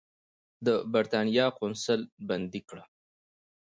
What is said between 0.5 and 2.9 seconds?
د برېټانیا قونسل بندي کړ.